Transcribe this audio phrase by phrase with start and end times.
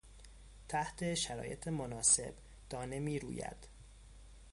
[0.67, 2.33] تحت شرایط مناسب
[2.69, 3.67] دانه میروید.